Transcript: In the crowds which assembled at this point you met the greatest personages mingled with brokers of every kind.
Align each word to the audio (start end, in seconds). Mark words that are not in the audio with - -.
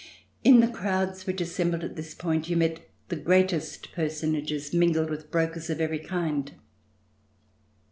In 0.43 0.61
the 0.61 0.67
crowds 0.67 1.27
which 1.27 1.41
assembled 1.41 1.83
at 1.83 1.95
this 1.95 2.15
point 2.15 2.49
you 2.49 2.57
met 2.57 2.79
the 3.09 3.15
greatest 3.15 3.91
personages 3.91 4.73
mingled 4.73 5.11
with 5.11 5.29
brokers 5.29 5.69
of 5.69 5.79
every 5.79 5.99
kind. 5.99 6.53